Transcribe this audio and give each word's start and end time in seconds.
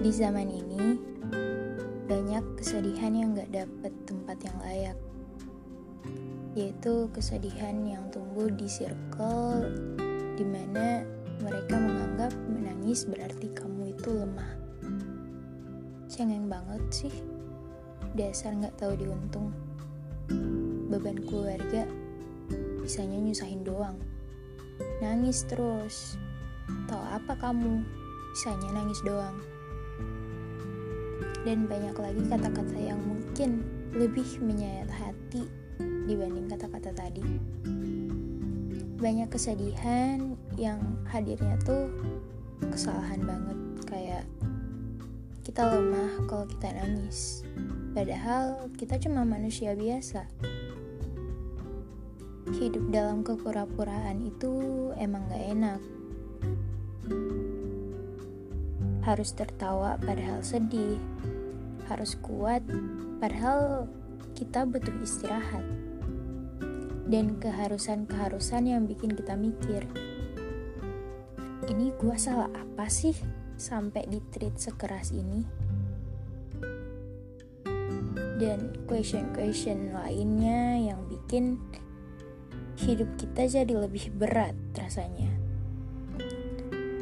Di 0.00 0.08
zaman 0.16 0.48
ini, 0.48 0.96
banyak 2.08 2.56
kesedihan 2.56 3.12
yang 3.12 3.36
gak 3.36 3.52
dapet 3.52 3.92
tempat 4.08 4.40
yang 4.40 4.56
layak. 4.64 4.98
Yaitu 6.56 7.04
kesedihan 7.12 7.84
yang 7.84 8.08
tumbuh 8.08 8.48
di 8.48 8.64
circle 8.64 9.68
di 10.40 10.44
mana 10.48 11.04
mereka 11.44 11.76
menganggap 11.76 12.32
menangis 12.48 13.04
berarti 13.04 13.52
kamu 13.52 13.92
itu 13.92 14.08
lemah. 14.24 14.52
Cengeng 16.08 16.48
banget 16.48 16.80
sih, 16.88 17.14
dasar 18.16 18.56
gak 18.56 18.80
tahu 18.80 18.96
diuntung. 18.96 19.52
Beban 20.88 21.20
keluarga 21.28 21.84
bisanya 22.80 23.20
nyusahin 23.20 23.68
doang. 23.68 24.00
Nangis 25.04 25.44
terus. 25.44 26.16
Tahu 26.88 27.04
apa 27.04 27.36
kamu? 27.36 27.84
Bisanya 28.32 28.80
nangis 28.80 29.04
doang 29.04 29.59
dan 31.44 31.64
banyak 31.64 31.96
lagi 31.96 32.22
kata-kata 32.28 32.76
yang 32.76 33.00
mungkin 33.00 33.64
lebih 33.96 34.26
menyayat 34.44 34.90
hati 34.92 35.48
dibanding 36.04 36.46
kata-kata 36.52 36.92
tadi. 36.92 37.24
Banyak 39.00 39.32
kesedihan 39.32 40.36
yang 40.60 41.00
hadirnya 41.08 41.56
tuh 41.64 41.88
kesalahan 42.68 43.24
banget 43.24 43.58
kayak 43.88 44.24
kita 45.40 45.64
lemah 45.64 46.28
kalau 46.28 46.44
kita 46.44 46.68
nangis. 46.76 47.42
Padahal 47.96 48.70
kita 48.76 49.00
cuma 49.00 49.24
manusia 49.24 49.72
biasa. 49.72 50.28
Hidup 52.54 52.92
dalam 52.92 53.24
kepura-puraan 53.24 54.20
itu 54.28 54.52
emang 55.00 55.24
gak 55.32 55.44
enak. 55.48 55.80
Harus 59.10 59.34
tertawa 59.34 59.98
padahal 59.98 60.38
sedih, 60.46 60.94
harus 61.90 62.14
kuat, 62.22 62.62
padahal 63.18 63.90
kita 64.38 64.62
butuh 64.62 64.94
istirahat. 65.02 65.66
Dan 67.10 67.42
keharusan-keharusan 67.42 68.70
yang 68.70 68.86
bikin 68.86 69.10
kita 69.10 69.34
mikir, 69.34 69.82
ini 71.66 71.90
gua 71.98 72.14
salah 72.14 72.54
apa 72.54 72.86
sih 72.86 73.18
sampai 73.58 74.06
di 74.06 74.22
treat 74.30 74.54
sekeras 74.54 75.10
ini? 75.10 75.42
Dan 78.38 78.78
question-question 78.86 79.90
lainnya 79.90 80.94
yang 80.94 81.02
bikin 81.10 81.58
hidup 82.78 83.10
kita 83.18 83.58
jadi 83.58 83.74
lebih 83.74 84.14
berat 84.14 84.54
rasanya. 84.78 85.34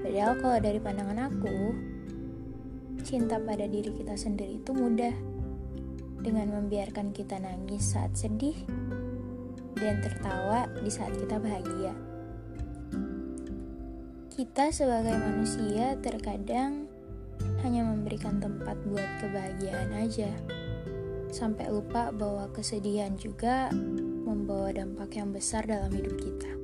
Padahal 0.00 0.40
kalau 0.40 0.56
dari 0.56 0.80
pandangan 0.80 1.28
aku, 1.28 1.76
cinta 3.08 3.40
pada 3.40 3.64
diri 3.64 3.88
kita 3.88 4.20
sendiri 4.20 4.60
itu 4.60 4.76
mudah 4.76 5.16
dengan 6.20 6.52
membiarkan 6.60 7.16
kita 7.16 7.40
nangis 7.40 7.96
saat 7.96 8.12
sedih 8.12 8.52
dan 9.80 10.04
tertawa 10.04 10.68
di 10.84 10.92
saat 10.92 11.16
kita 11.16 11.40
bahagia. 11.40 11.96
Kita 14.28 14.68
sebagai 14.68 15.16
manusia 15.16 15.96
terkadang 16.04 16.84
hanya 17.64 17.88
memberikan 17.88 18.44
tempat 18.44 18.76
buat 18.84 19.08
kebahagiaan 19.24 19.88
aja. 20.04 20.28
Sampai 21.32 21.72
lupa 21.72 22.12
bahwa 22.12 22.52
kesedihan 22.52 23.16
juga 23.16 23.72
membawa 24.28 24.68
dampak 24.68 25.16
yang 25.16 25.32
besar 25.32 25.64
dalam 25.64 25.88
hidup 25.96 26.12
kita. 26.20 26.57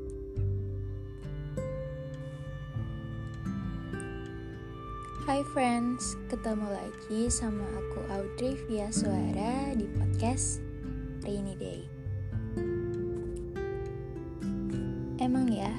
Hai 5.24 5.40
friends, 5.56 6.20
ketemu 6.28 6.68
lagi 6.68 7.32
sama 7.32 7.64
aku 7.64 8.04
Audrey 8.12 8.60
via 8.68 8.92
suara 8.92 9.72
di 9.72 9.88
podcast 9.96 10.60
Rainy 11.24 11.56
Day. 11.56 11.80
Emang 15.16 15.48
ya, 15.48 15.72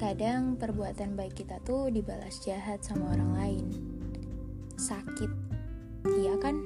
kadang 0.00 0.56
perbuatan 0.56 1.12
baik 1.12 1.44
kita 1.44 1.60
tuh 1.60 1.92
dibalas 1.92 2.40
jahat 2.40 2.80
sama 2.80 3.12
orang 3.12 3.30
lain. 3.36 3.64
Sakit, 4.80 5.28
iya 6.16 6.40
kan? 6.40 6.64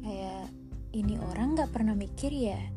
Kayak 0.00 0.48
ini 0.96 1.20
orang 1.28 1.60
gak 1.60 1.76
pernah 1.76 1.92
mikir 1.92 2.32
ya, 2.32 2.72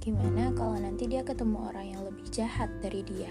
gimana 0.00 0.56
kalau 0.56 0.80
nanti 0.80 1.04
dia 1.04 1.20
ketemu 1.20 1.68
orang 1.68 1.84
yang 1.84 2.00
lebih 2.00 2.24
jahat 2.32 2.72
dari 2.80 3.04
dia. 3.04 3.28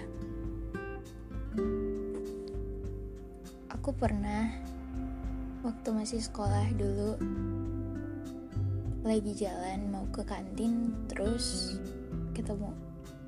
Aku 3.84 3.92
pernah 4.00 4.48
waktu 5.60 5.92
masih 5.92 6.16
sekolah 6.16 6.72
dulu 6.72 7.20
lagi 9.04 9.36
jalan 9.36 9.92
mau 9.92 10.08
ke 10.08 10.24
kantin 10.24 10.88
terus 11.04 11.76
ketemu 12.32 12.72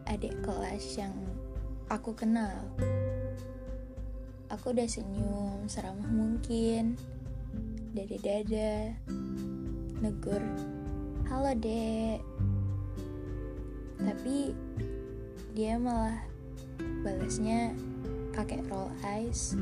adik 0.09 0.33
kelas 0.41 0.97
yang 0.97 1.13
aku 1.93 2.17
kenal. 2.17 2.57
Aku 4.49 4.73
udah 4.73 4.89
senyum 4.89 5.69
seramah 5.69 6.09
mungkin, 6.09 6.97
dada-dada, 7.93 8.97
negur, 10.01 10.41
halo 11.29 11.53
dek. 11.53 12.25
Tapi 14.01 14.57
dia 15.53 15.77
malah 15.77 16.25
balasnya 17.05 17.77
pakai 18.33 18.65
roll 18.73 18.89
eyes 19.05 19.53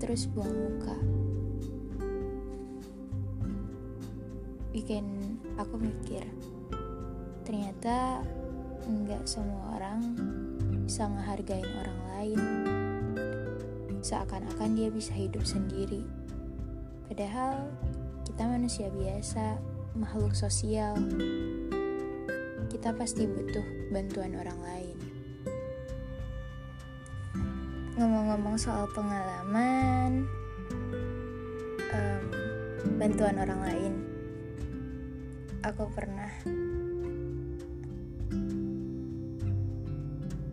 terus 0.00 0.24
buang 0.32 0.48
muka. 0.48 0.96
Bikin 4.72 5.36
aku 5.60 5.76
mikir 5.76 6.24
ternyata 7.44 8.24
nggak 8.88 9.28
semua 9.28 9.76
orang 9.76 10.00
bisa 10.88 11.04
ngehargain 11.04 11.68
orang 11.76 12.00
lain. 12.16 12.40
Seakan-akan 14.00 14.72
dia 14.72 14.88
bisa 14.88 15.12
hidup 15.12 15.44
sendiri. 15.44 16.00
Padahal 17.04 17.68
kita 18.24 18.48
manusia 18.48 18.88
biasa 18.88 19.60
makhluk 19.92 20.32
sosial. 20.32 20.96
Kita 22.72 22.96
pasti 22.96 23.28
butuh 23.28 23.92
bantuan 23.92 24.32
orang 24.40 24.56
lain 24.64 25.09
ngomong-ngomong 28.00 28.56
soal 28.56 28.88
pengalaman 28.96 30.24
um, 31.92 32.24
bantuan 32.96 33.36
orang 33.36 33.60
lain. 33.60 33.92
Aku 35.60 35.84
pernah. 35.92 36.32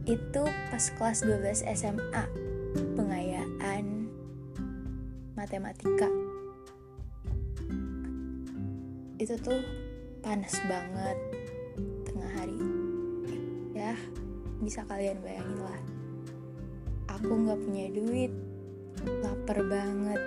Itu 0.04 0.44
pas 0.44 0.92
kelas 1.00 1.24
12 1.24 1.64
SMA 1.72 2.24
pengayaan 3.00 4.12
matematika. 5.40 6.12
Itu 9.24 9.40
tuh 9.40 9.64
panas 10.20 10.52
banget 10.68 11.18
tengah 12.04 12.32
hari. 12.36 12.60
Ya 13.72 13.96
bisa 14.60 14.84
kalian 14.84 15.24
bayangin 15.24 15.64
lah 15.64 15.97
aku 17.18 17.34
nggak 17.34 17.62
punya 17.66 17.86
duit, 17.90 18.30
lapar 19.26 19.58
banget. 19.66 20.22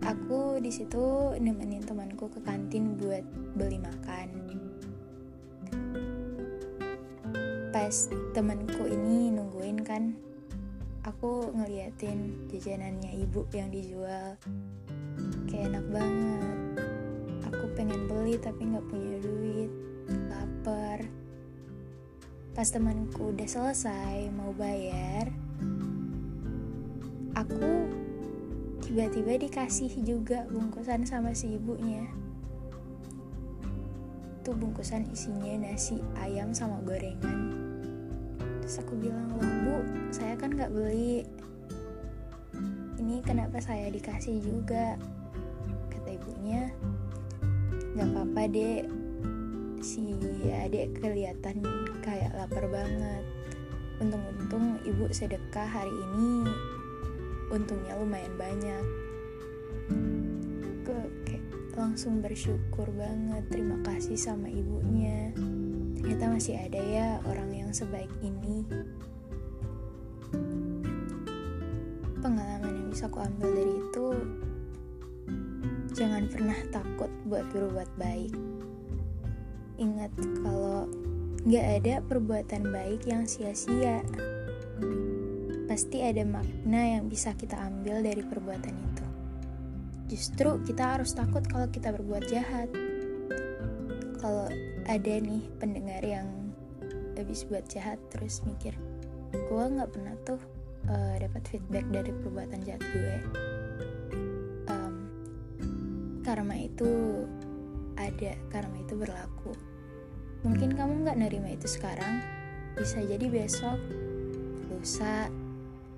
Aku 0.00 0.56
di 0.56 0.72
situ 0.72 1.36
nemenin 1.36 1.84
temanku 1.84 2.32
ke 2.32 2.40
kantin 2.40 2.96
buat 2.96 3.20
beli 3.52 3.76
makan. 3.76 4.28
Pas 7.76 8.08
temanku 8.32 8.88
ini 8.88 9.28
nungguin 9.36 9.84
kan, 9.84 10.16
aku 11.04 11.52
ngeliatin 11.52 12.48
jajanannya 12.48 13.12
ibu 13.28 13.44
yang 13.52 13.68
dijual. 13.68 14.40
Kayak 15.44 15.76
enak 15.76 15.86
banget. 15.92 16.58
Aku 17.52 17.64
pengen 17.76 18.08
beli 18.08 18.40
tapi 18.40 18.64
nggak 18.64 18.88
punya 18.88 19.20
duit, 19.20 19.68
Pas 22.62 22.70
temanku 22.70 23.34
udah 23.34 23.48
selesai 23.50 24.30
mau 24.38 24.54
bayar, 24.54 25.34
aku 27.34 27.90
tiba-tiba 28.86 29.34
dikasih 29.34 29.90
juga 30.06 30.46
bungkusan 30.46 31.02
sama 31.02 31.34
si 31.34 31.58
ibunya. 31.58 32.06
Tuh 34.46 34.54
bungkusan 34.54 35.10
isinya 35.10 35.58
nasi 35.58 35.98
ayam 36.22 36.54
sama 36.54 36.78
gorengan. 36.86 37.50
Terus 38.62 38.78
aku 38.78 38.94
bilang, 38.94 39.26
loh 39.34 39.42
bu, 39.66 39.76
saya 40.14 40.38
kan 40.38 40.54
gak 40.54 40.70
beli. 40.70 41.26
Ini 43.02 43.26
kenapa 43.26 43.58
saya 43.58 43.90
dikasih 43.90 44.38
juga? 44.38 44.94
Kata 45.90 46.14
ibunya, 46.14 46.70
gak 47.98 48.06
apa-apa 48.06 48.46
dek, 48.46 49.01
si 49.82 50.14
adek 50.46 51.02
kelihatan 51.02 51.58
kayak 52.06 52.30
lapar 52.38 52.70
banget. 52.70 53.26
Untung-untung 53.98 54.78
ibu 54.86 55.10
sedekah 55.10 55.66
hari 55.66 55.90
ini 55.90 56.46
untungnya 57.50 57.98
lumayan 57.98 58.30
banyak. 58.38 58.84
Gue 60.86 61.02
kayak 61.26 61.44
langsung 61.74 62.22
bersyukur 62.22 62.86
banget 62.94 63.42
terima 63.50 63.82
kasih 63.82 64.14
sama 64.14 64.46
ibunya. 64.46 65.34
Ternyata 65.98 66.30
masih 66.30 66.54
ada 66.62 66.78
ya 66.78 67.18
orang 67.26 67.50
yang 67.50 67.70
sebaik 67.74 68.10
ini. 68.22 68.62
Pengalaman 72.22 72.70
yang 72.70 72.88
bisa 72.94 73.10
aku 73.10 73.18
ambil 73.18 73.50
dari 73.50 73.74
itu 73.82 74.06
jangan 75.90 76.30
pernah 76.30 76.56
takut 76.70 77.10
buat 77.26 77.42
berbuat 77.50 77.90
baik 77.98 78.30
ingat 79.78 80.12
kalau 80.42 80.88
gak 81.48 81.66
ada 81.82 81.94
perbuatan 82.04 82.68
baik 82.68 83.06
yang 83.08 83.24
sia-sia. 83.24 84.04
Pasti 85.68 86.04
ada 86.04 86.24
makna 86.24 87.00
yang 87.00 87.08
bisa 87.08 87.32
kita 87.32 87.56
ambil 87.56 88.04
dari 88.04 88.20
perbuatan 88.20 88.74
itu. 88.76 89.06
Justru 90.12 90.60
kita 90.68 90.98
harus 90.98 91.16
takut 91.16 91.44
kalau 91.48 91.70
kita 91.72 91.92
berbuat 91.96 92.28
jahat. 92.28 92.68
Kalau 94.20 94.46
ada 94.84 95.14
nih 95.18 95.42
pendengar 95.56 96.04
yang 96.04 96.28
habis 97.16 97.46
buat 97.46 97.64
jahat 97.70 98.02
terus 98.10 98.42
mikir 98.42 98.74
gue 99.32 99.64
nggak 99.64 99.90
pernah 99.92 100.14
tuh 100.28 100.40
uh, 100.92 101.14
dapat 101.16 101.42
feedback 101.48 101.86
dari 101.88 102.12
perbuatan 102.12 102.60
jahat 102.64 102.82
gue. 102.92 103.16
Um, 104.68 104.94
karma 106.20 106.56
itu 106.60 107.24
ada 108.02 108.32
karma 108.50 108.82
itu 108.82 108.98
berlaku. 108.98 109.54
Mungkin 110.42 110.74
kamu 110.74 111.06
nggak 111.06 111.18
nerima 111.22 111.54
itu 111.54 111.70
sekarang. 111.70 112.18
Bisa 112.74 112.98
jadi 112.98 113.30
besok 113.30 113.78
lusa 114.72 115.30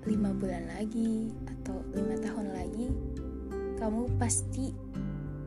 lima 0.05 0.29
bulan 0.37 0.69
lagi 0.69 1.33
atau 1.49 1.81
lima 1.97 2.13
tahun 2.21 2.53
lagi 2.53 2.93
kamu 3.81 4.05
pasti 4.21 4.69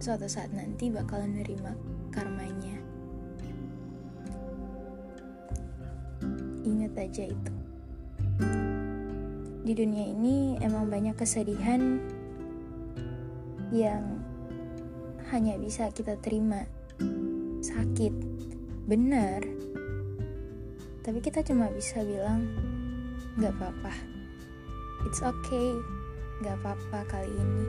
suatu 0.02 0.26
saat 0.26 0.50
nanti 0.50 0.90
bakalan 0.90 1.38
nerima 1.38 1.72
karmanya. 2.10 2.76
Ingat 6.66 6.92
aja 6.98 7.24
itu. 7.30 7.54
Di 9.62 9.72
dunia 9.76 10.04
ini 10.10 10.58
emang 10.58 10.88
banyak 10.90 11.14
kesedihan 11.14 12.00
yang 13.68 14.17
hanya 15.30 15.54
bisa 15.60 15.90
kita 15.92 16.16
terima. 16.20 16.64
Sakit. 17.64 18.14
Benar. 18.88 19.44
Tapi 21.04 21.18
kita 21.24 21.44
cuma 21.44 21.68
bisa 21.72 22.04
bilang 22.04 22.48
gak 23.40 23.54
apa-apa. 23.56 23.94
It's 25.08 25.20
okay. 25.24 25.76
Gak 26.44 26.58
apa-apa 26.62 27.04
kali 27.08 27.32
ini. 27.32 27.64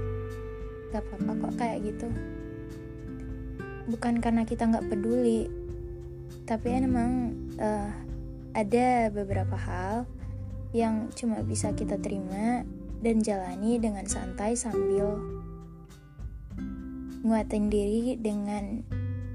Gak 0.91 1.03
apa-apa 1.05 1.31
kok 1.47 1.53
kayak 1.59 1.79
gitu. 1.83 2.07
Bukan 3.89 4.21
karena 4.21 4.45
kita 4.45 4.69
gak 4.69 4.87
peduli 4.87 5.59
tapi 6.49 6.73
emang 6.73 7.37
uh, 7.61 7.93
ada 8.57 9.13
beberapa 9.13 9.53
hal 9.53 10.09
yang 10.73 11.13
cuma 11.13 11.45
bisa 11.45 11.77
kita 11.77 12.01
terima 12.01 12.65
dan 13.05 13.21
jalani 13.21 13.77
dengan 13.77 14.05
santai 14.09 14.57
sambil 14.57 15.21
nguatin 17.19 17.67
diri 17.67 18.15
dengan 18.15 18.79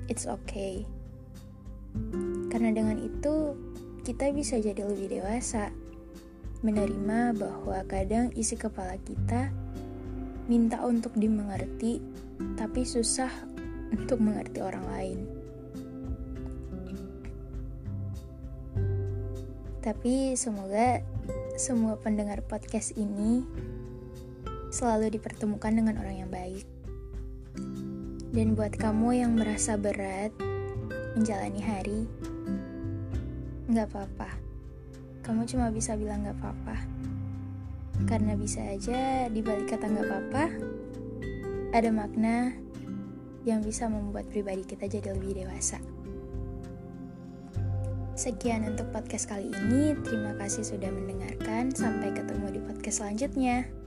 it's 0.08 0.24
okay. 0.24 0.88
Karena 2.48 2.72
dengan 2.72 2.96
itu 2.96 3.52
kita 4.04 4.32
bisa 4.32 4.56
jadi 4.60 4.84
lebih 4.84 5.20
dewasa, 5.20 5.68
menerima 6.64 7.36
bahwa 7.36 7.84
kadang 7.84 8.32
isi 8.32 8.56
kepala 8.56 8.96
kita 9.04 9.52
minta 10.48 10.80
untuk 10.84 11.12
dimengerti, 11.16 12.00
tapi 12.56 12.84
susah 12.88 13.32
untuk 13.96 14.20
mengerti 14.20 14.64
orang 14.64 14.86
lain. 14.88 15.18
Tapi 19.84 20.32
semoga 20.32 21.04
semua 21.60 22.00
pendengar 22.00 22.40
podcast 22.40 22.96
ini 22.96 23.44
selalu 24.72 25.20
dipertemukan 25.20 25.76
dengan 25.76 26.00
orang 26.00 26.24
yang 26.24 26.32
baik. 26.32 26.64
Dan 28.34 28.58
buat 28.58 28.74
kamu 28.74 29.22
yang 29.22 29.38
merasa 29.38 29.78
berat 29.78 30.34
menjalani 31.14 31.62
hari, 31.62 32.00
nggak 33.70 33.86
apa-apa. 33.94 34.26
Kamu 35.22 35.46
cuma 35.46 35.70
bisa 35.70 35.94
bilang 35.94 36.26
nggak 36.26 36.42
apa-apa. 36.42 36.76
Karena 38.10 38.34
bisa 38.34 38.58
aja 38.66 39.30
di 39.30 39.38
balik 39.38 39.70
kata 39.70 39.86
nggak 39.86 40.06
apa-apa, 40.10 40.44
ada 41.78 41.90
makna 41.94 42.58
yang 43.46 43.62
bisa 43.62 43.86
membuat 43.86 44.26
pribadi 44.26 44.66
kita 44.66 44.90
jadi 44.90 45.14
lebih 45.14 45.46
dewasa. 45.46 45.78
Sekian 48.18 48.66
untuk 48.66 48.90
podcast 48.90 49.30
kali 49.30 49.46
ini. 49.46 49.94
Terima 50.02 50.34
kasih 50.42 50.66
sudah 50.66 50.90
mendengarkan. 50.90 51.70
Sampai 51.70 52.10
ketemu 52.10 52.58
di 52.58 52.60
podcast 52.66 52.98
selanjutnya. 52.98 53.83